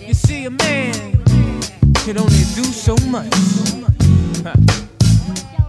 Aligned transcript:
You 0.00 0.14
see, 0.14 0.44
a 0.46 0.50
man 0.50 1.24
can 2.04 2.18
only 2.18 2.44
do 2.54 2.64
so 2.64 2.96
much. 3.06 3.32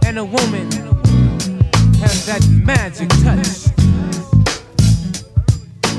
And 0.04 0.18
a 0.18 0.24
woman 0.24 0.70
has 2.00 2.26
that 2.26 2.44
magic 2.64 3.08
touch 3.22 3.70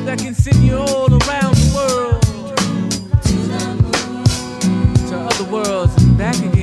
that 0.06 0.20
can 0.20 0.34
send 0.34 0.58
you 0.66 0.78
all 0.78 1.10
around 1.12 1.56
the 1.56 1.72
world 1.76 2.22
to 5.08 5.16
other 5.18 5.46
worlds 5.52 5.96
and 6.04 6.18
back 6.18 6.38
again. 6.38 6.61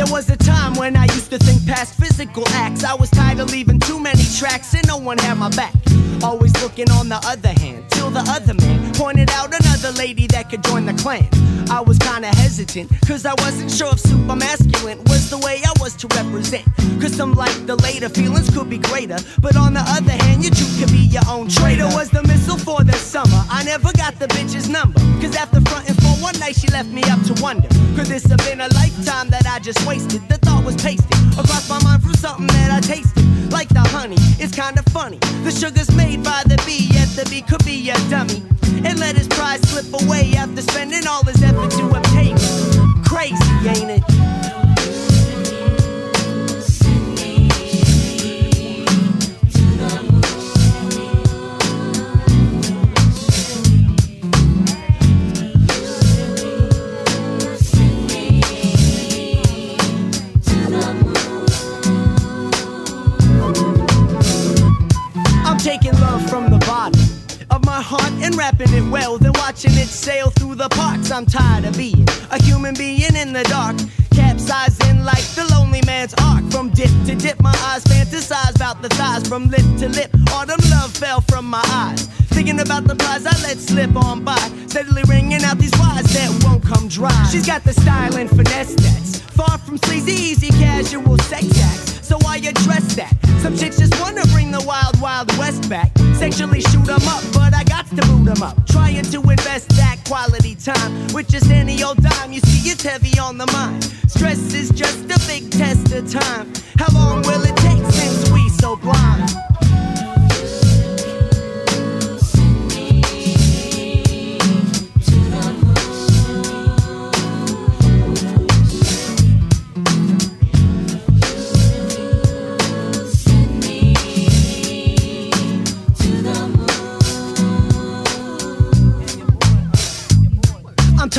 There 0.00 0.10
was 0.10 0.30
a 0.30 0.36
time 0.38 0.72
when 0.76 0.96
I 0.96 1.04
used 1.04 1.30
to 1.30 1.36
think 1.36 1.66
past 1.66 1.92
physical 2.00 2.48
acts. 2.54 2.84
I 2.84 2.94
was 2.94 3.10
tired 3.10 3.38
of 3.38 3.50
leaving 3.52 3.78
too 3.78 4.00
many 4.00 4.22
tracks 4.38 4.72
and 4.72 4.86
no 4.88 4.96
one 4.96 5.18
had 5.18 5.34
my 5.36 5.50
back. 5.50 5.74
Always 6.22 6.54
looking 6.62 6.90
on 6.92 7.10
the 7.10 7.16
other 7.16 7.50
hand, 7.50 7.84
till 8.00 8.10
the 8.10 8.24
other 8.30 8.54
man 8.54 8.94
pointed 8.94 9.30
out 9.32 9.48
another 9.60 9.92
lady 9.92 10.26
that 10.28 10.48
could 10.48 10.62
join 10.64 10.86
the 10.86 10.94
clan. 10.94 11.28
I 11.70 11.80
was 11.80 11.98
kinda 11.98 12.28
hesitant, 12.42 12.88
cause 13.06 13.26
I 13.26 13.34
wasn't 13.44 13.70
sure 13.70 13.92
if 13.92 14.00
super 14.00 14.36
masculine 14.36 15.00
was 15.04 15.28
the 15.28 15.38
way 15.38 15.60
I 15.70 15.72
was 15.82 15.92
to 16.02 16.06
represent. 16.16 16.64
Cause 17.00 17.14
some 17.14 17.34
like 17.34 17.54
the 17.66 17.76
later 17.76 18.08
feelings 18.08 18.48
could 18.54 18.70
be 18.70 18.78
greater, 18.78 19.18
but 19.40 19.54
on 19.56 19.74
the 19.74 19.84
other 19.96 20.16
hand, 20.24 20.42
your 20.42 20.54
truth 20.54 20.74
could 20.80 20.92
be 20.92 21.04
your 21.16 21.26
own 21.28 21.48
traitor. 21.48 21.88
Was 21.98 22.08
the 22.10 22.22
missile 22.22 22.56
for 22.56 22.82
the 22.82 22.96
summer? 23.12 23.42
I 23.50 23.64
never 23.64 23.92
got 23.92 24.18
the 24.18 24.28
bitch's 24.28 24.68
number, 24.68 24.98
cause 25.20 25.36
after 25.36 25.60
fronting 25.68 25.98
for 26.02 26.14
one 26.28 26.38
night, 26.40 26.56
she 26.56 26.68
left 26.68 26.88
me 26.88 27.02
up 27.12 27.20
to 27.28 27.34
wonder. 27.42 27.68
Could 27.96 28.06
this 28.06 28.24
have 28.32 28.42
been 28.48 28.60
a 28.60 28.70
lifetime 28.80 29.28
that 29.28 29.46
I 29.46 29.58
just 29.58 29.80
wasted? 29.86 30.22
The 30.28 30.38
thought 30.38 30.64
was 30.64 30.76
pasted 30.76 31.20
across 31.38 31.68
my 31.68 31.80
mind 31.84 32.02
from 32.02 32.14
something 32.14 32.46
that 32.46 32.70
I 32.72 32.80
tasted. 32.80 33.24
Like 33.50 33.68
the 33.68 33.80
honey, 33.80 34.16
it's 34.38 34.54
kinda 34.54 34.82
funny. 34.90 35.18
The 35.42 35.50
sugar's 35.50 35.90
made 35.94 36.22
by 36.22 36.42
the 36.46 36.56
bee, 36.64 36.88
yet 36.92 37.08
the 37.18 37.28
bee 37.28 37.42
could 37.42 37.64
be 37.64 37.74
a 37.90 38.10
dummy. 38.10 38.42
And 38.84 38.98
let 38.98 39.16
his 39.16 39.28
pride 39.28 39.64
slip 39.66 40.02
away 40.02 40.32
after 40.36 40.62
spending 40.62 41.06
all 41.06 41.24
his 41.24 41.42
effort 41.42 41.70
to 41.72 41.88
obtain 41.90 42.36
it. 42.36 43.04
Crazy, 43.04 43.34
ain't 43.68 43.90
it? 43.90 44.09
I'm 71.20 71.26
tired 71.26 71.66
of 71.66 71.76
being 71.76 72.08
a 72.30 72.42
human 72.42 72.72
being 72.72 73.14
in 73.14 73.34
the 73.34 73.42
dark, 73.42 73.76
capsizing 74.10 75.04
like 75.04 75.22
the 75.36 75.46
lonely 75.52 75.82
man's 75.84 76.14
ark. 76.14 76.42
From 76.50 76.70
dip 76.70 76.88
to 77.04 77.14
dip, 77.14 77.38
my 77.42 77.54
eyes 77.68 77.84
fantasize 77.84 78.56
about 78.56 78.80
the 78.80 78.88
thighs. 78.88 79.28
From 79.28 79.50
lip 79.50 79.66
to 79.80 79.90
lip, 79.90 80.10
autumn 80.32 80.64
love 80.70 80.96
fell 80.96 81.20
from 81.20 81.44
my 81.44 81.60
eyes. 81.66 82.06
Thinking 82.32 82.58
about 82.60 82.84
the 82.84 82.96
prize 82.96 83.26
I 83.26 83.36
let 83.42 83.58
slip 83.58 83.94
on 83.96 84.24
by, 84.24 84.40
steadily 84.68 85.02
ringing 85.10 85.44
out 85.44 85.58
these 85.58 85.78
wires 85.78 86.10
that 86.14 86.42
won't 86.42 86.64
come 86.64 86.88
dry. 86.88 87.28
She's 87.30 87.46
got 87.46 87.64
the 87.64 87.74
style 87.74 88.16
and 88.16 88.30
finesse 88.30 88.74
that's 88.76 89.20
far 89.20 89.58
from 89.58 89.76
sleazy, 89.76 90.12
easy, 90.12 90.49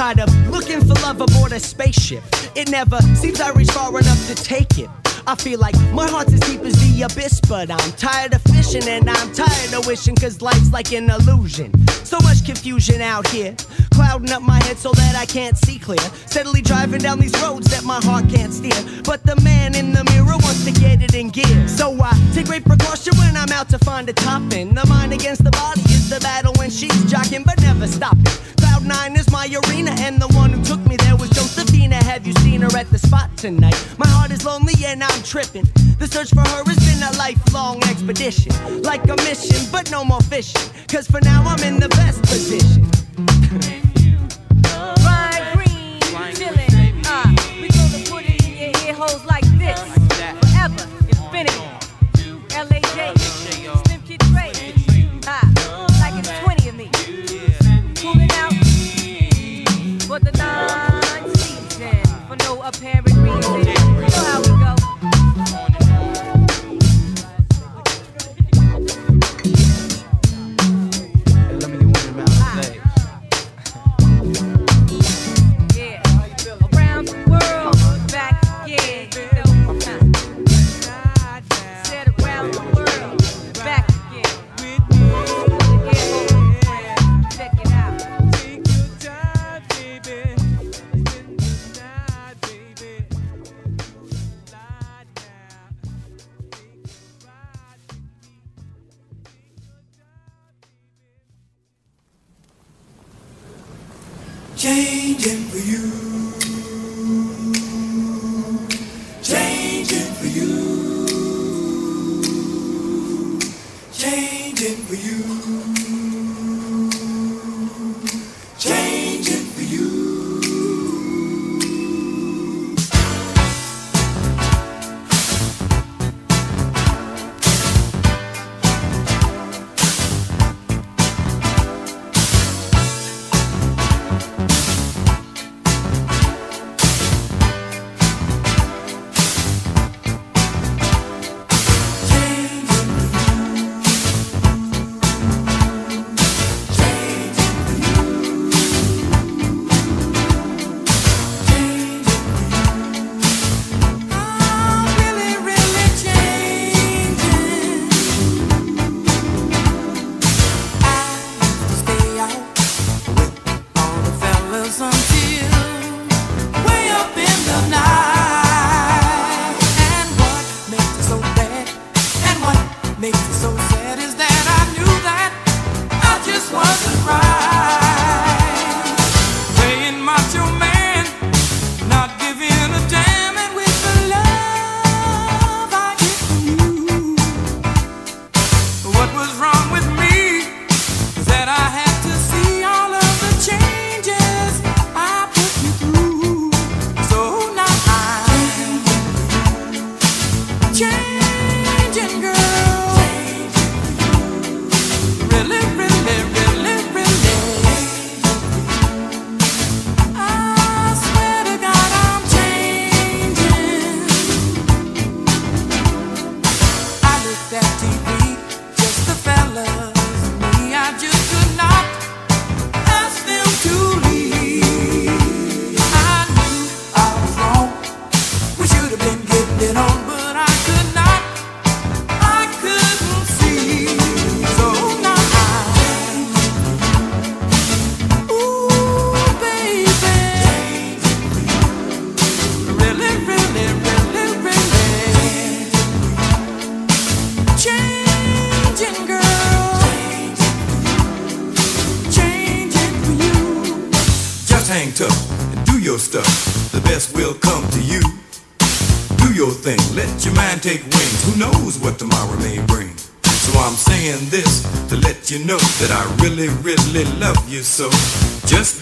I'm 0.02 0.18
of 0.18 0.50
looking 0.50 0.82
for 0.82 0.96
love 1.04 1.22
aboard 1.22 1.52
a 1.52 1.60
spaceship. 1.60 2.24
It 2.56 2.72
never 2.72 3.00
seems 3.16 3.40
I 3.40 3.52
reach 3.52 3.70
far 3.70 3.90
enough 3.90 4.28
to 4.30 4.34
take 4.34 4.80
it. 4.80 4.90
I 5.28 5.36
feel 5.36 5.60
like 5.60 5.76
my 5.94 6.10
heart's 6.10 6.34
as 6.34 6.40
deep 6.40 6.62
as 6.62 6.74
the 6.74 7.04
abyss, 7.04 7.40
but 7.42 7.70
I'm 7.70 7.92
tired 7.94 8.34
of 8.34 8.42
fishing 8.42 8.84
and 8.88 9.08
I'm 9.08 9.32
tired 9.32 9.74
of 9.76 9.86
wishing, 9.86 10.16
cause 10.16 10.42
life's 10.42 10.74
like 10.74 10.92
an 10.92 11.08
illusion. 11.12 11.72
So 12.04 12.18
much 12.22 12.44
confusion 12.44 13.00
out 13.00 13.28
here, 13.28 13.56
clouding 13.92 14.32
up 14.32 14.42
my 14.42 14.62
head 14.64 14.78
so 14.78 14.92
that 14.92 15.16
I 15.16 15.26
can't 15.26 15.58
see 15.58 15.80
clear. 15.80 16.06
Steadily 16.26 16.62
driving 16.62 17.02
down 17.02 17.20
these 17.20 17.36
roads 17.42 17.70
that 17.72 17.84
my 17.84 18.00
heart 18.02 18.28
can't 18.30 18.54
steer. 18.54 18.82
But 19.04 19.24
the 19.24 19.40
man 19.42 19.76
in 19.76 19.94
the 19.94 20.04
mirror 20.12 20.38
wants 20.42 20.66
to 20.66 20.72
get 20.72 21.02
it 21.02 21.14
in 21.14 21.30
gear. 21.30 21.68
So 21.68 21.96
I 22.02 22.12
take 22.34 22.48
great 22.48 22.66
precaution 22.66 23.16
when 23.18 23.38
I'm 23.38 23.52
out 23.52 23.70
to 23.70 23.78
find 23.80 24.10
a 24.10 24.14
top 24.14 24.42
topping. 24.42 24.74
The 24.74 24.86
mind 24.88 25.14
against 25.14 25.44
the 25.44 25.52
body 25.52 25.82
is 25.82 26.10
the 26.10 26.20
battle 26.20 26.54
when 26.58 26.70
she's 26.70 27.04
jocking, 27.12 27.44
but 27.46 27.60
never 27.62 27.88
stopping. 27.88 28.24
Cloud 28.58 28.86
nine 28.86 29.16
is 29.16 29.30
my 29.32 29.46
arena, 29.46 29.92
and 30.00 30.22
the 30.22 30.28
one 30.30 30.52
who 30.52 30.64
took 30.64 30.80
me 30.88 30.96
there 30.98 31.16
was 31.16 31.30
Josephina. 31.30 31.96
Have 31.96 32.26
you 32.26 32.34
seen 32.44 32.62
her 32.62 32.78
at 32.78 32.90
the 32.90 32.98
spot 32.98 33.36
tonight? 33.38 33.78
My 33.98 34.08
heart 34.08 34.32
is 34.32 34.46
lonely 34.46 34.76
and 34.86 35.04
I'm 35.04 35.24
tripping. 35.24 35.68
The 36.00 36.08
search 36.08 36.30
for 36.30 36.42
her 36.42 36.64
has 36.66 36.80
been 36.88 37.04
a 37.04 37.12
lifelong 37.18 37.84
expedition, 37.84 38.52
like 38.82 39.04
a 39.10 39.16
mission, 39.28 39.68
but 39.72 39.92
no 39.92 40.04
more 40.04 40.22
fishing. 40.22 40.62
Cause 40.88 41.08
for 41.08 41.22
now 41.22 41.44
I'm 41.46 41.64
in 41.64 41.80
the 41.80 41.90
best 41.90 42.22
position. 42.24 43.81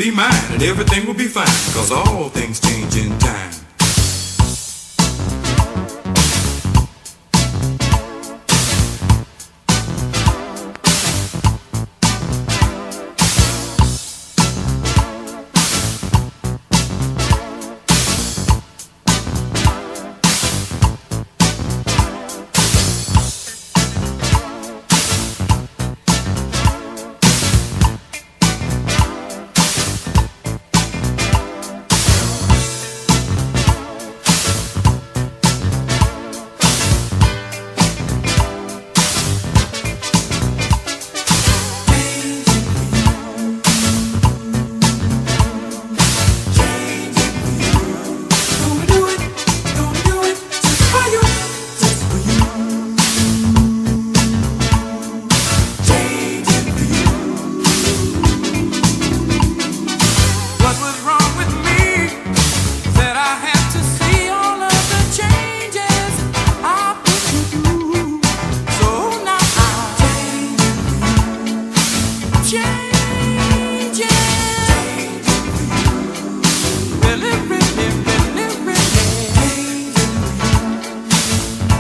be 0.10 0.16
mine 0.16 0.52
and 0.52 0.64
everything 0.64 1.06
will 1.06 1.14
be 1.14 1.28
fine. 1.28 1.46
Cause 1.74 1.92
all 1.92 2.30
things 2.30 2.60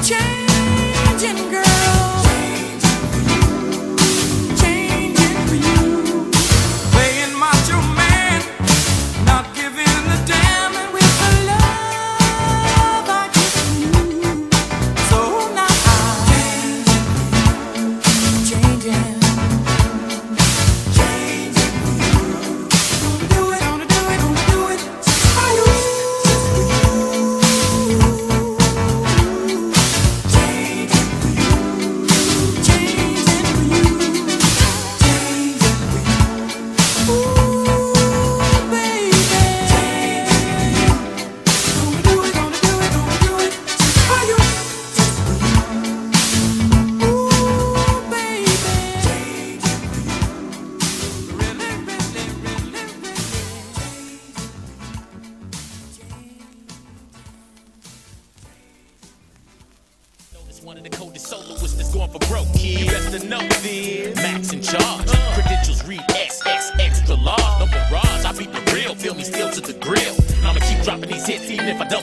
changing 0.10 1.52
girl. 1.52 1.69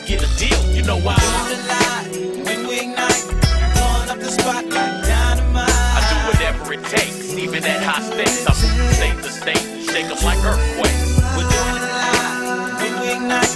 get 0.06 0.22
a 0.22 0.38
deal, 0.38 0.62
you 0.72 0.82
know 0.82 0.98
why? 0.98 1.18
You're 1.18 1.50
the 1.50 1.58
light, 1.66 2.46
when 2.46 2.68
we 2.68 2.78
ignite, 2.78 3.26
blowing 3.75 4.08
up 4.08 4.18
the 4.22 4.30
spot 4.30 4.62
like 4.64 5.02
dynamite. 5.02 5.66
I 5.66 6.00
do 6.06 6.16
whatever 6.30 6.72
it 6.72 6.84
takes, 6.84 7.34
even 7.34 7.64
at 7.64 7.82
high 7.82 8.02
stakes. 8.06 8.46
I'm 8.46 8.54
state 8.94 9.18
to 9.18 9.30
state, 9.30 9.66
shake 9.90 10.06
them 10.06 10.22
like 10.22 10.38
earthquakes. 10.46 11.18
We're 11.34 11.50
doing 11.50 11.82
the 11.82 11.90
light, 11.90 12.78
when 12.78 12.94
we 13.02 13.06
ignite, 13.18 13.50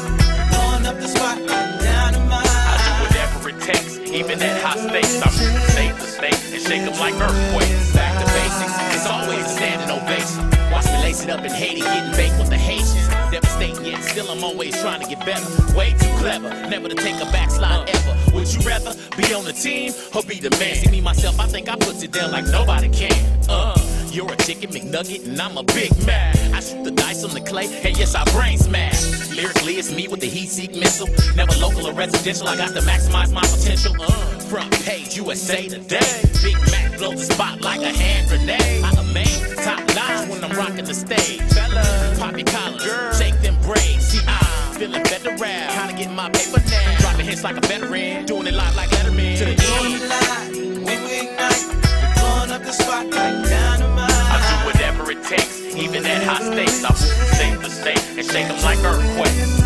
blowing 0.51 0.87
up 0.91 0.99
the 0.99 1.07
spot 1.07 1.39
like 1.39 1.71
dynamite. 1.79 2.43
I 2.43 2.77
do 2.83 2.93
whatever 3.07 3.49
it 3.55 3.61
takes, 3.63 3.99
even 4.11 4.43
at 4.43 4.61
high 4.61 4.91
stakes. 4.91 5.23
I'm 5.23 5.31
state 5.71 5.95
to 6.03 6.07
state 6.11 6.41
and 6.51 6.63
shake 6.67 6.83
them 6.83 6.99
like 6.99 7.15
earthquakes. 7.15 7.95
Back 7.95 8.19
to 8.19 8.27
basics, 8.35 8.75
it's 8.99 9.07
always 9.07 9.47
standing 9.47 9.87
ovation. 9.87 10.51
Watch 10.73 10.87
me 10.87 10.99
lace 10.99 11.23
it 11.23 11.31
up 11.31 11.45
in 11.45 11.53
Haiti, 11.53 11.83
getting 11.83 12.11
baked 12.19 12.39
with 12.43 12.51
the 12.51 12.59
Haitians. 12.59 13.10
I'm 14.31 14.45
always 14.45 14.81
trying 14.81 15.01
to 15.01 15.09
get 15.09 15.19
better. 15.27 15.77
Way 15.77 15.91
too 15.91 16.15
clever, 16.19 16.49
never 16.69 16.89
to 16.89 16.95
take 16.95 17.17
a 17.17 17.25
backslide 17.33 17.91
ever. 17.91 18.17
Would 18.33 18.53
you 18.55 18.61
rather 18.61 18.95
be 19.17 19.35
on 19.35 19.45
the 19.45 19.53
team 19.53 19.93
or 20.15 20.23
be 20.23 20.39
the 20.39 20.51
man? 20.51 20.77
See 20.77 20.91
me 20.91 21.01
myself, 21.01 21.41
I 21.41 21.47
think 21.47 21.69
I 21.69 21.75
put 21.75 22.01
it 22.03 22.13
down 22.13 22.31
like 22.31 22.47
nobody 22.47 22.89
can. 22.89 23.13
Uh, 23.49 23.75
you're 24.13 24.31
a 24.33 24.37
chicken 24.37 24.71
McNugget 24.71 25.27
and 25.27 25.41
I'm 25.41 25.59
a 25.59 25.65
Big 25.65 25.91
Mac. 26.07 26.37
I 26.55 26.61
shoot 26.61 26.85
the 26.85 26.93
dice 26.93 27.25
on 27.25 27.35
the 27.35 27.41
clay, 27.41 27.67
and 27.83 27.99
yes, 27.99 28.15
I 28.15 28.23
brain 28.31 28.57
smash. 28.57 29.31
Lyrically, 29.35 29.75
it's 29.75 29.91
me 29.91 30.07
with 30.07 30.21
the 30.21 30.29
heat-seek 30.29 30.77
missile. 30.77 31.09
Never 31.35 31.53
local 31.59 31.89
or 31.89 31.93
residential, 31.93 32.47
I 32.47 32.57
got 32.57 32.69
to 32.75 32.81
maximize 32.83 33.33
my 33.33 33.43
potential. 33.43 33.97
Uh, 34.01 34.39
front 34.51 34.71
page, 34.85 35.17
USA 35.17 35.67
Today. 35.67 36.23
Big 36.43 36.57
Mack 36.71 36.99
blow 36.99 37.13
the 37.13 37.19
spot 37.19 37.61
like 37.63 37.81
a 37.81 37.93
hand 37.93 38.29
grenade. 38.29 38.85
I 38.85 38.91
am 38.91 38.99
amaze 39.11 39.57
top 39.57 39.81
line 39.97 40.29
when 40.29 40.45
I'm 40.45 40.57
rocking 40.57 40.85
the 40.85 40.95
stage. 40.95 41.41
fella. 41.53 41.83
Poppy 42.19 42.45
collar, 42.45 43.13
shake 43.15 43.40
them 43.71 43.83
braids. 43.83 44.07
See, 44.07 44.21
I'm 44.27 44.75
feeling 44.75 45.03
better 45.03 45.37
rap. 45.37 45.71
Kinda 45.71 45.95
getting 45.97 46.15
my 46.15 46.31
paper 46.31 46.63
now. 46.71 46.99
Dropping 46.99 47.27
hits 47.27 47.43
like 47.43 47.57
a 47.57 47.61
veteran, 47.67 48.27
doing 48.27 48.47
it 48.47 48.55
live 48.55 48.75
like 48.77 48.91
Letterman. 48.91 49.39
To 49.39 49.45
the 49.45 49.51
end. 49.51 50.85
When 50.85 51.05
we 51.05 51.29
ignite, 51.29 51.67
we're 52.03 52.15
blowing 52.15 52.51
up 52.53 52.63
the 52.63 52.73
spot 52.73 53.07
like 53.07 53.49
dynamite. 53.49 54.11
I 54.11 54.39
do 54.49 54.55
whatever 54.67 55.11
it 55.11 55.23
takes, 55.25 55.61
even 55.77 56.07
at 56.07 56.23
high 56.23 56.43
stakes. 56.43 56.85
I 56.85 56.91
move 56.91 57.15
from 57.17 57.29
state 57.37 57.61
to 57.63 57.71
state 57.71 58.03
and 58.19 58.27
shake 58.27 58.49
them 58.49 58.61
like 58.63 58.79
earthquakes. 58.85 59.61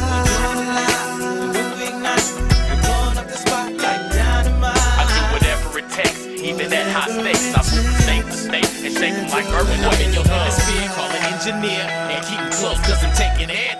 When 1.55 1.67
we 1.79 1.85
ignite, 1.89 2.29
we're 2.69 2.81
blowing 2.85 3.19
up 3.19 3.29
the 3.29 3.39
spot 3.39 3.73
like 3.73 4.03
dynamite. 4.13 4.77
I 5.01 5.05
do 5.09 5.21
whatever 5.35 5.79
it 5.79 5.89
takes, 5.91 6.21
even 6.27 6.73
at 6.73 6.89
high 6.93 7.11
stakes. 7.11 7.55
I 7.55 7.61
move 7.73 7.87
from 7.87 7.99
state 8.03 8.27
state 8.33 8.71
and 8.85 8.93
shake 8.93 9.15
them 9.15 9.29
like 9.31 9.47
earthquakes. 9.49 9.85
I'm 9.85 10.01
in 10.03 10.13
your 10.13 10.27
hemisphere, 10.27 10.89
call 10.95 11.09
an 11.09 11.23
engineer 11.33 11.85
and 12.13 12.21
keep 12.27 12.39
'em 12.39 12.51
close, 12.53 12.79
cause 12.87 13.03
I'm 13.05 13.15
taking 13.15 13.51
everything 13.51 13.73
off 13.73 13.74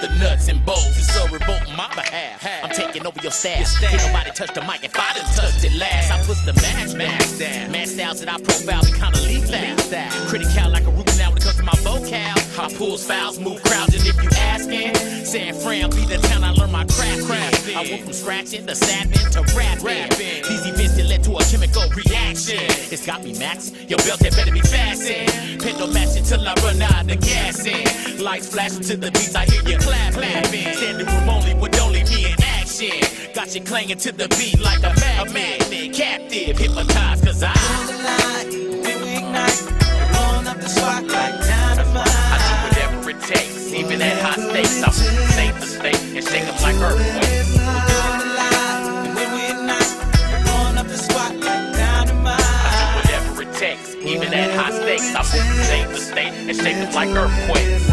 the 0.00 0.08
nuts 0.18 0.48
and 0.48 0.64
bolts. 0.64 0.98
It's 0.98 1.16
a 1.16 1.28
revolt 1.30 1.68
on 1.68 1.76
my 1.76 1.88
behalf. 1.94 2.46
I'm 2.64 2.70
taking 2.70 3.06
over 3.06 3.20
your 3.22 3.32
staff. 3.32 3.68
Can't 3.80 4.02
nobody 4.06 4.30
touch 4.30 4.54
the 4.54 4.62
mic 4.62 4.84
if 4.84 4.96
I 4.96 5.12
done 5.14 5.24
touched 5.34 5.64
it 5.64 5.74
last. 5.74 6.10
I 6.10 6.18
put 6.24 6.38
the 6.46 6.54
mask 6.54 6.96
mask 6.96 7.38
down. 7.38 7.72
Mask 7.72 7.94
styles 7.94 8.20
that 8.24 8.32
I 8.32 8.40
profile 8.40 8.82
be 8.82 8.92
kinda 8.92 9.20
lethal. 9.20 9.60
Critical 10.28 10.70
like 10.70 10.86
a 10.86 10.89
I 12.60 12.68
pulls 12.74 13.06
fouls, 13.06 13.40
move 13.40 13.62
crowds, 13.62 13.94
and 13.94 14.06
if 14.06 14.22
you 14.22 14.28
asking, 14.36 14.94
San 15.24 15.54
Fran 15.54 15.88
be 15.90 16.04
the 16.04 16.18
town 16.28 16.44
I 16.44 16.50
learned 16.50 16.72
my 16.72 16.84
craft. 16.84 17.66
in. 17.66 17.76
I 17.76 17.88
went 17.88 18.04
from 18.04 18.12
scratching 18.12 18.66
to 18.66 18.74
sapping 18.74 19.30
to 19.32 19.40
rapping. 19.56 20.10
These 20.44 20.66
events 20.66 20.96
that 20.96 21.06
led 21.06 21.24
to 21.24 21.36
a 21.36 21.44
chemical 21.44 21.88
reaction. 21.96 22.60
It's 22.92 23.06
got 23.06 23.24
me 23.24 23.32
max. 23.38 23.72
Your 23.88 23.98
belt 24.04 24.20
that 24.20 24.36
better 24.36 24.52
be 24.52 24.60
fastened. 24.60 25.40
No 25.80 25.86
match 25.86 26.14
until 26.18 26.46
I 26.46 26.52
run 26.62 26.82
out 26.82 27.10
of 27.10 27.20
gas 27.22 27.64
in. 27.64 28.22
Lights 28.22 28.48
flashing 28.48 28.82
to 28.82 28.96
the 28.98 29.10
beats, 29.10 29.34
I 29.34 29.46
hear 29.46 29.62
you 29.66 29.78
clapping. 29.78 30.44
Standing 30.74 31.06
room 31.06 31.28
only 31.30 31.54
with 31.54 31.80
only 31.80 32.04
me 32.04 32.26
in 32.26 32.42
action. 32.42 33.32
Got 33.32 33.54
you 33.54 33.62
clanging 33.62 33.96
to 33.96 34.12
the 34.12 34.28
beat 34.36 34.60
like 34.60 34.80
a 34.80 34.92
magnet. 35.00 35.94
Captive, 35.94 36.58
hypnotized, 36.58 37.24
cause 37.24 37.42
I. 37.42 37.99
takes, 44.00 44.08
even 44.08 44.08
at 44.08 44.22
high 44.22 44.40
stakes. 44.40 44.82
I 44.82 44.88
move 44.88 45.12
from 45.14 45.28
state 45.28 45.54
to 45.60 45.66
state 45.66 46.00
and 46.16 46.24
shake 46.24 46.46
them 46.46 46.56
like 46.62 46.76
earthquakes. 46.80 47.56
When 49.16 49.28
we 49.34 49.42
ignite, 49.52 49.92
we're 50.32 50.44
blowing 50.44 50.78
up 50.80 50.86
the 50.86 50.96
spot 50.96 51.36
like 51.36 51.64
dynamite. 51.76 52.40
I 52.40 52.72
do 52.80 52.84
whatever 52.96 53.42
it 53.42 53.52
takes, 53.54 53.94
even 53.96 54.32
at 54.32 54.50
high 54.56 54.72
stakes. 54.72 55.14
I 55.14 55.20
move 55.20 55.44
from 55.46 55.60
state 55.68 55.88
to 55.88 56.00
state 56.00 56.32
and 56.48 56.56
shake 56.56 56.76
them 56.80 56.92
like 56.94 57.10
earthquakes. 57.10 57.84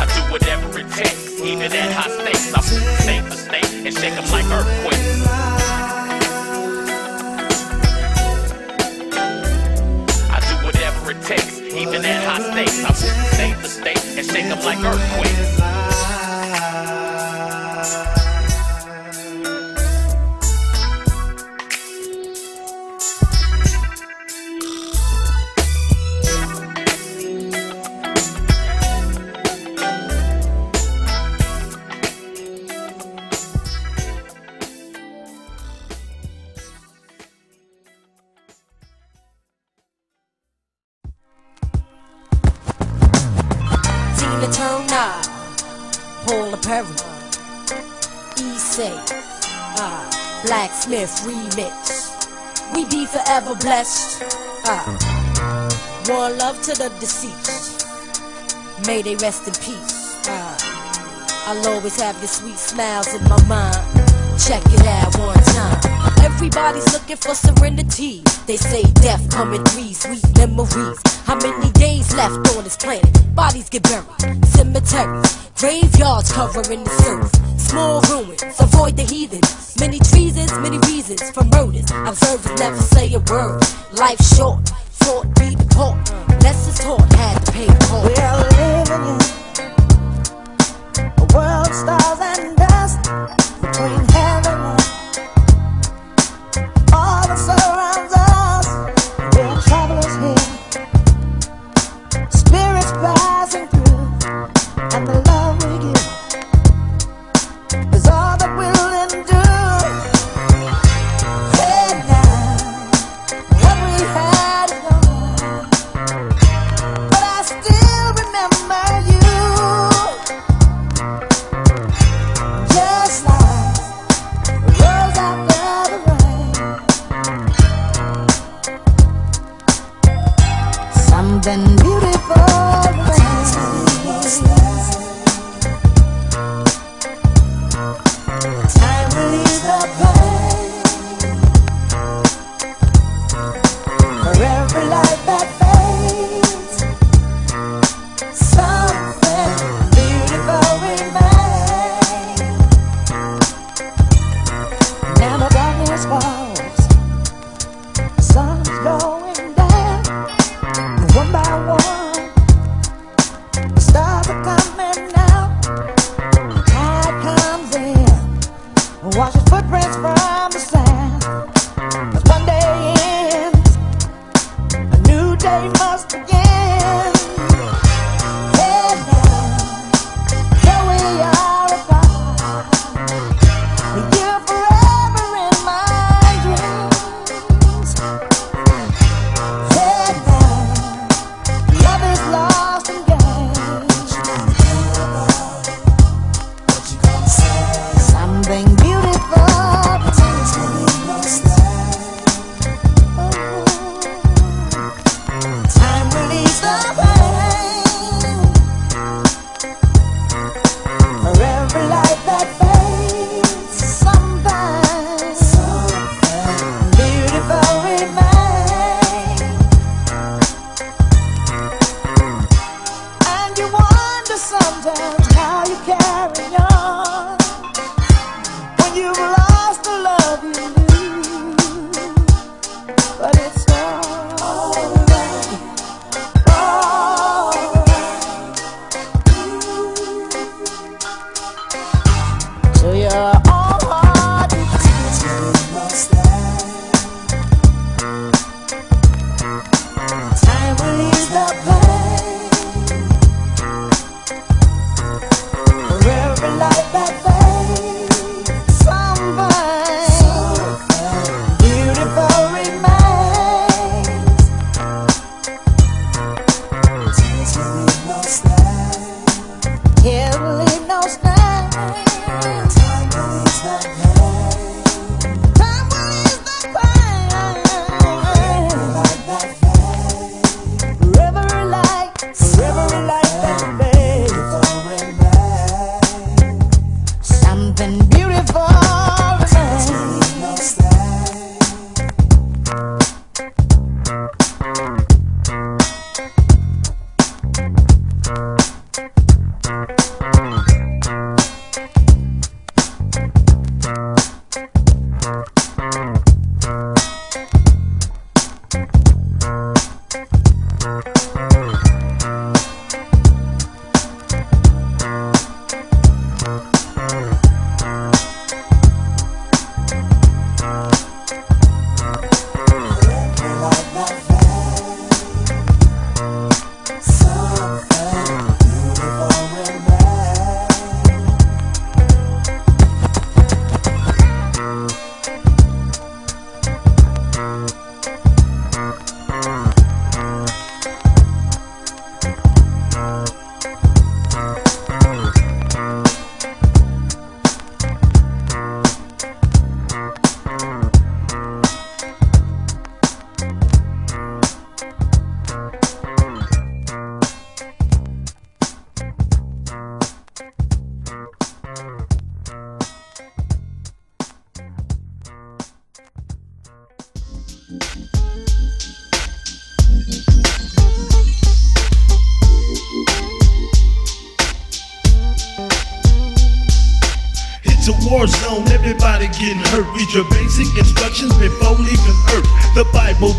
I 0.00 0.04
do 0.14 0.20
whatever 0.32 0.78
it 0.78 0.90
takes, 0.90 1.40
even 1.40 1.72
at 1.72 1.92
high 1.92 2.12
stakes. 2.18 2.54
I 2.54 2.60
move 2.64 2.82
from 2.82 2.96
state 3.04 3.24
to 3.24 3.36
state 3.36 3.70
and 3.86 3.94
shake 3.94 4.14
them 4.14 4.26
like 4.32 4.46
earthquakes. 4.46 5.53
At. 12.58 12.68
I 12.68 12.92
state 12.92 13.56
to 13.56 13.68
state 13.68 14.04
and 14.18 14.26
shake 14.26 14.48
them 14.48 14.60
like 14.64 14.78
earthquakes. 14.84 15.83
Blacksmith 50.86 51.24
remix. 51.24 52.74
We 52.74 52.84
be 52.84 53.06
forever 53.06 53.54
blessed. 53.54 54.22
Uh, 54.66 54.84
one 56.06 56.36
love 56.36 56.60
to 56.62 56.72
the 56.72 56.90
deceased. 57.00 57.86
May 58.86 59.00
they 59.00 59.16
rest 59.16 59.46
in 59.48 59.54
peace. 59.54 60.28
Uh, 60.28 60.58
I'll 61.46 61.68
always 61.68 61.98
have 62.00 62.18
your 62.18 62.28
sweet 62.28 62.58
smiles 62.58 63.14
in 63.14 63.22
my 63.24 63.42
mind. 63.44 63.76
Check 64.38 64.62
it 64.66 64.86
out 64.86 65.16
one 65.18 65.34
time. 65.54 65.84
Everybody's 66.56 66.92
looking 66.92 67.16
for 67.16 67.34
serenity. 67.34 68.22
They 68.46 68.56
say 68.56 68.84
death 69.02 69.28
come 69.28 69.54
in 69.54 69.66
sweet 69.66 70.22
memories. 70.36 71.00
How 71.26 71.34
many 71.34 71.72
days 71.72 72.14
left 72.14 72.46
on 72.56 72.62
this 72.62 72.76
planet? 72.76 73.34
Bodies 73.34 73.68
get 73.68 73.82
buried. 73.82 74.44
Cemeteries, 74.46 75.50
graveyards 75.58 76.30
covering 76.30 76.84
the 76.84 76.90
surf. 77.02 77.28
Small 77.58 78.00
ruins, 78.02 78.40
avoid 78.60 78.96
the 78.96 79.02
heathen. 79.02 79.40
Many 79.80 79.98
treasons, 79.98 80.52
many 80.60 80.78
reasons 80.86 81.28
for 81.32 81.42
murders. 81.42 81.90
Observers 81.90 82.60
never 82.60 82.76
say 82.76 83.12
a 83.14 83.18
word. 83.18 83.60
Life 83.98 84.22
short, 84.22 84.68
thought 85.02 85.26
be 85.34 85.56
the 85.56 85.66
port. 85.74 85.98
Lessons 86.40 86.78
taught, 86.78 87.12
had 87.14 87.44
to 87.46 87.50
pay 87.50 87.66
the 87.66 87.84
cost. 87.90 88.06
We 88.06 88.14
are 88.22 88.38
living 88.54 89.06
in 91.02 91.10
a 91.18 91.26
world, 91.34 91.74
stars 91.74 92.20
and 92.22 92.56
dust 92.56 93.02
between 93.60 94.08
heaven 94.14 94.43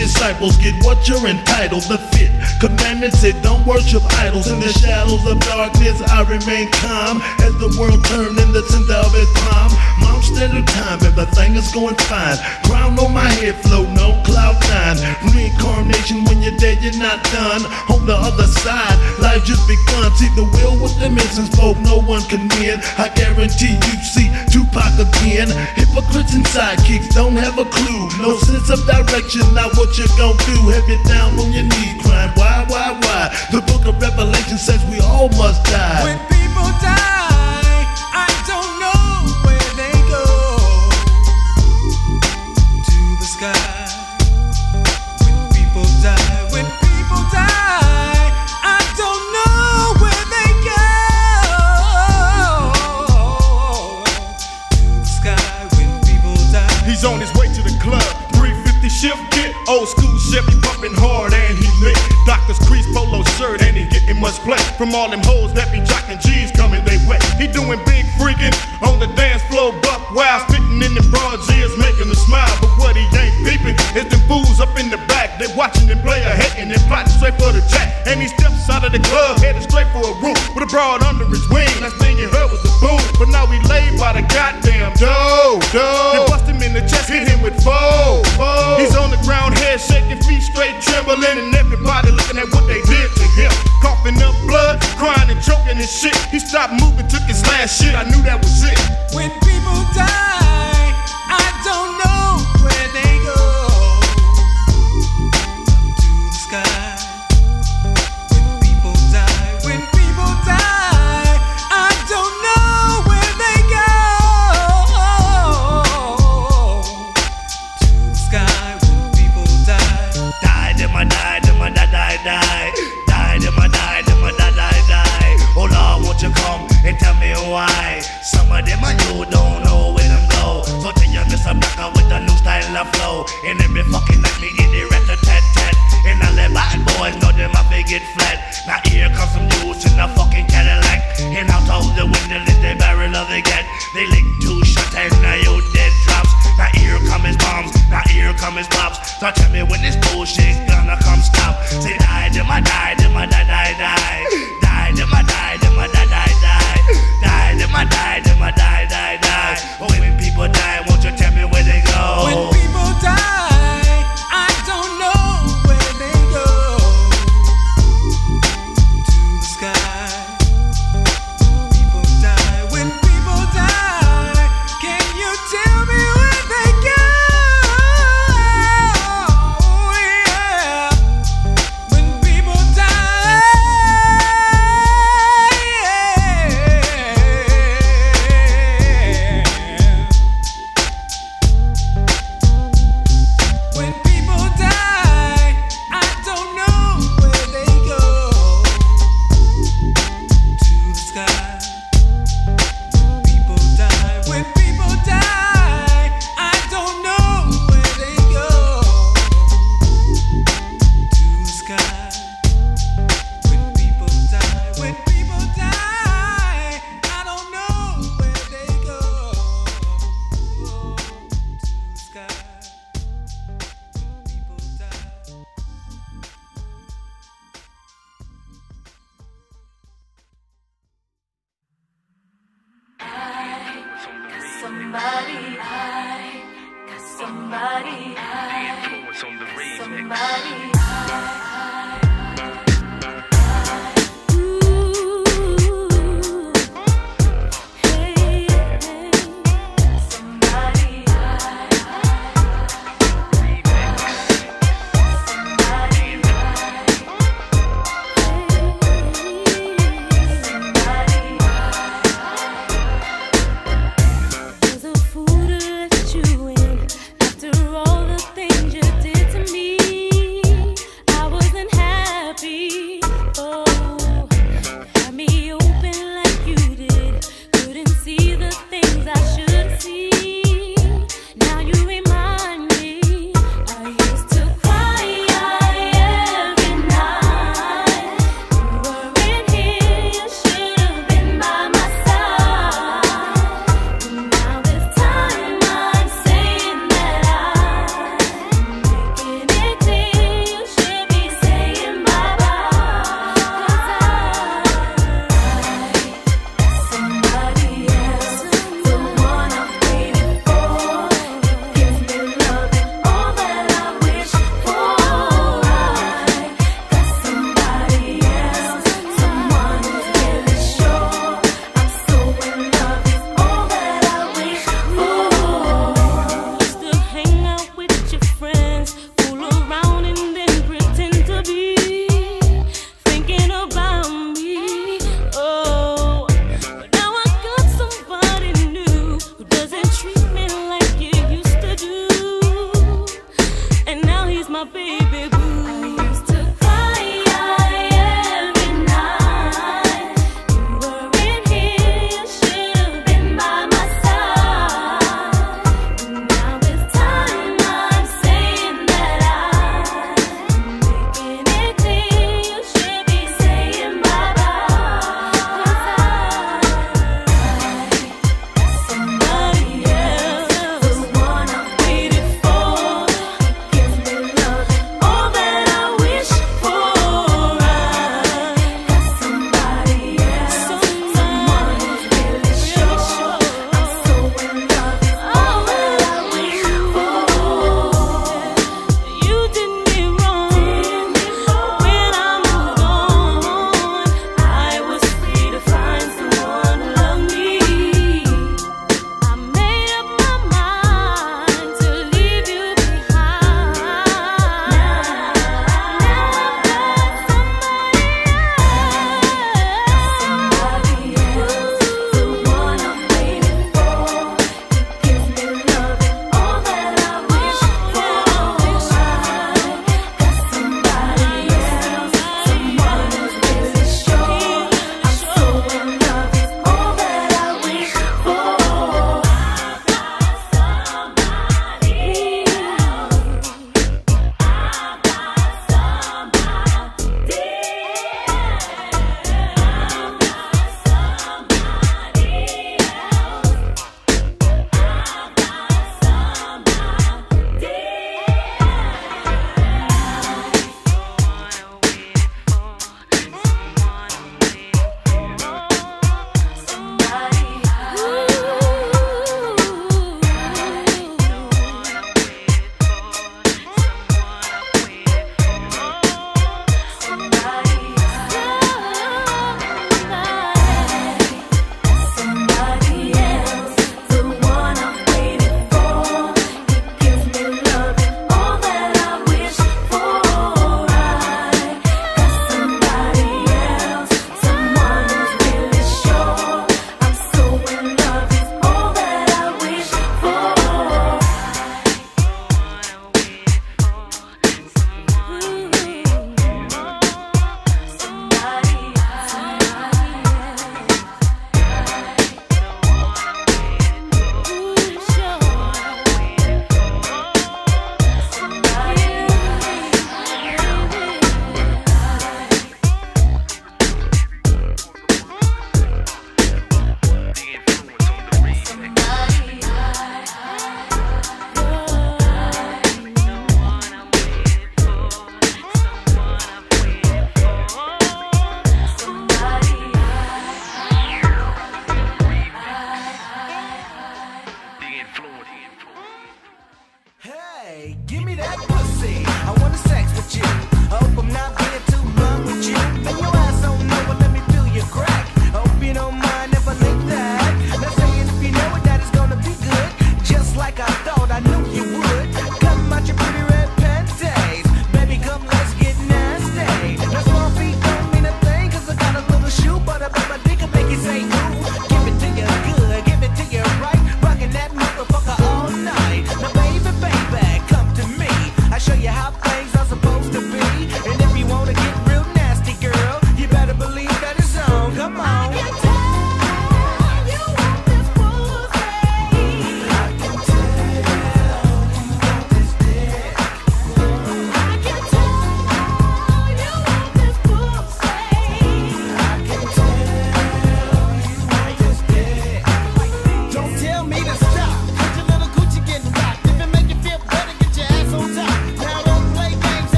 disciples 0.00 0.56
get 0.56 0.72
what 0.82 1.06
you're 1.06 1.28
entitled. 1.28 1.84
The 1.84 1.98
fifth 2.16 2.32
commandment 2.58 3.12
said, 3.12 3.36
don't 3.42 3.64
worship 3.66 4.02
idols. 4.24 4.48
In 4.48 4.58
the 4.58 4.72
shadows 4.72 5.20
of 5.28 5.38
darkness, 5.44 6.00
I 6.00 6.24
remain 6.24 6.72
calm 6.72 7.20
as 7.44 7.52
the 7.60 7.68
world 7.76 8.00
turned 8.08 8.40
in 8.40 8.50
the 8.56 8.64
center 8.64 8.96
of 8.96 9.12
its 9.12 9.32
time. 9.44 9.70
Mom 10.00 10.22
still 10.24 10.56
of 10.56 10.64
time, 10.64 10.98
everything 11.04 11.54
is 11.54 11.70
going 11.70 11.96
fine. 12.08 12.40
Crown 12.64 12.98
on 12.98 13.12
my 13.12 13.28
head, 13.44 13.54
flow 13.60 13.84
no 13.92 14.16
cloud 14.24 14.56
nine. 14.70 14.96
Reincarnation, 15.34 16.24
when 16.24 16.42
you're 16.42 16.56
dead, 16.56 16.82
you're 16.82 16.96
not 16.96 17.22
done. 17.28 17.62
On 17.92 18.06
the 18.06 18.16
other 18.16 18.46
side, 18.46 18.96
life 19.20 19.44
just 19.44 19.66
begun. 19.68 20.08
See 20.16 20.30
the 20.34 20.44
will 20.44 20.80
with 20.80 20.96
dimensions 20.98 21.50
missing 21.50 21.82
no 21.82 22.00
one 22.00 22.22
can 22.30 22.48
win. 22.56 22.80
I 22.98 23.10
guarantee 23.14 23.74
you 23.74 23.94
see 24.02 24.30
Tupac 24.50 24.94
again. 24.98 25.50
Hypocrites 25.76 26.34
and 26.34 26.44
sidekicks 26.46 27.12
don't 27.14 27.36
have 27.36 27.58
a 27.58 27.64
clue. 27.64 28.08
No 28.18 28.36
sense 28.38 28.70
of 28.70 28.80
direction, 28.86 29.42
I 29.58 29.68
what 29.76 29.89
what 29.90 29.98
you 29.98 30.06
gon' 30.16 30.36
do. 30.46 30.70
Have 30.70 30.88
you 30.88 31.02
down 31.04 31.38
on 31.38 31.52
your 31.52 31.64
knees 31.64 32.00
crying. 32.02 32.30
Why, 32.34 32.64
why, 32.68 32.92
why? 33.02 33.36
The 33.50 33.60
book 33.62 33.86
of 33.86 34.00
Revelation 34.00 34.58
says 34.58 34.84
we 34.86 35.00
all 35.00 35.28
must 35.30 35.64
die. 35.64 36.04
When 36.04 36.18
people 36.28 36.70
die. 36.80 37.19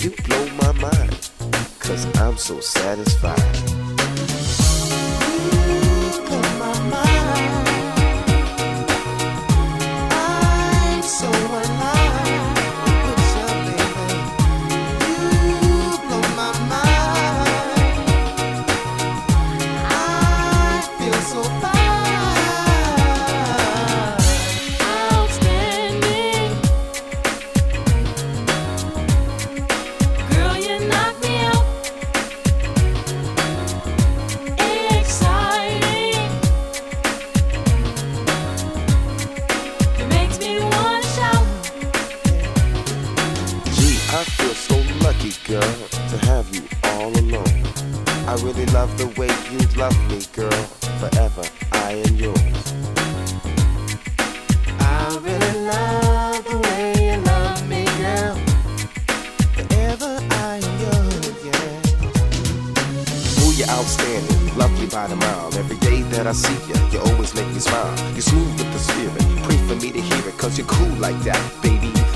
You 0.00 0.10
blow 0.24 0.46
my 0.60 0.72
mind, 0.72 1.30
cause 1.78 2.04
I'm 2.18 2.36
so 2.36 2.58
satisfied. 2.60 3.83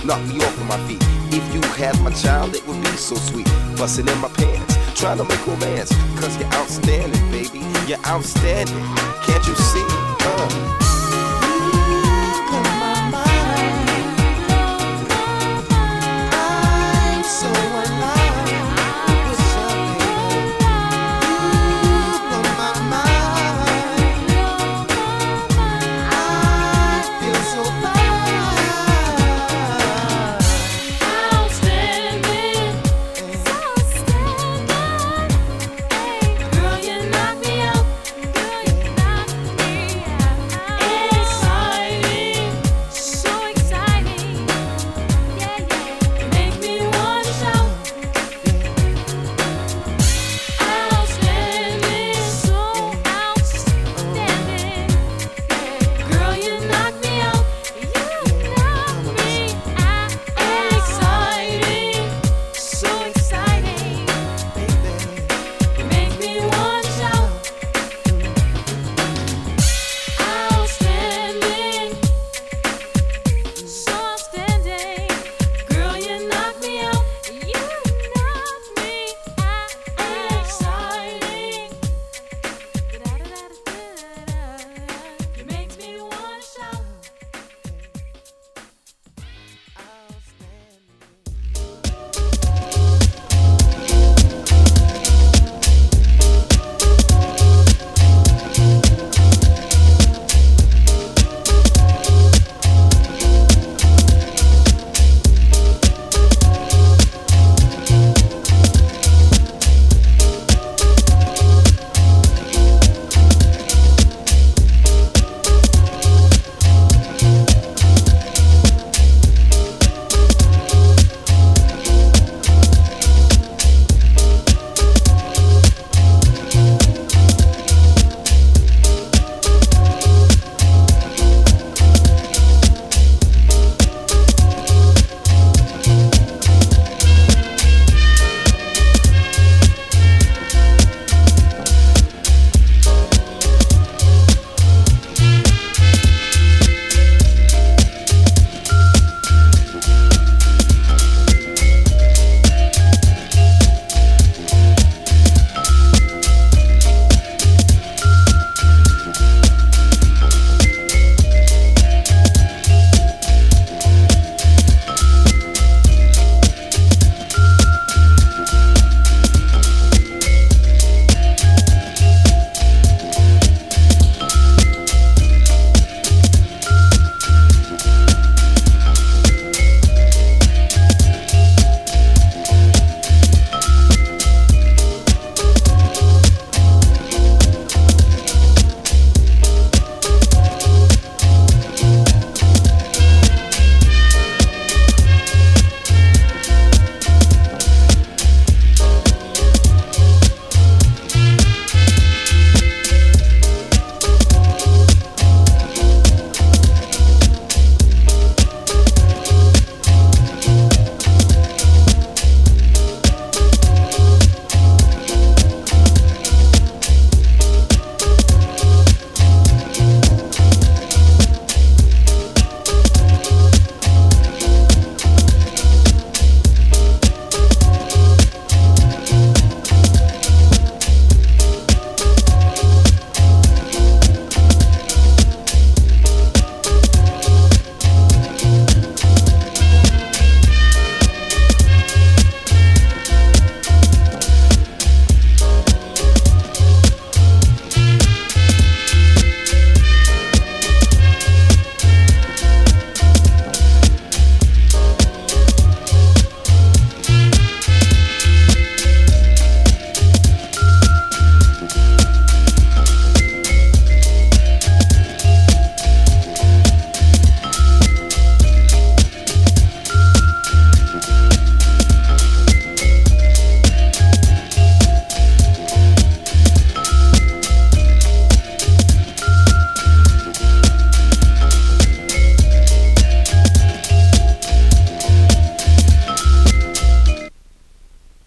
knock 0.09 0.27
me 0.27 0.41
off 0.41 0.57
of 0.57 0.67
my 0.67 0.79
feet. 0.89 1.03
If 1.31 1.45
you 1.55 1.61
had 1.77 2.01
my 2.01 2.11
child, 2.11 2.57
it 2.57 2.67
would 2.67 2.81
be 2.81 2.89
so 2.97 3.15
sweet. 3.17 3.47
Bustin' 3.77 4.09
in 4.09 4.19
my 4.19 4.29
pants, 4.29 4.75
trying 4.99 5.19
to 5.19 5.25
make 5.25 5.47
romance. 5.47 5.95
Cause 6.19 6.35
you're 6.39 6.53
outstanding, 6.55 7.31
baby. 7.31 7.61
You're 7.87 8.05
outstanding. 8.07 8.85
Can't 9.27 9.47
you 9.47 9.55
see? 9.55 9.85
Uh. 9.87 10.98